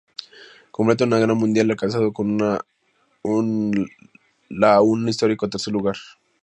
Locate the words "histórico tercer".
5.07-5.71